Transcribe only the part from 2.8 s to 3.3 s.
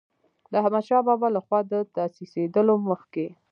مخکې.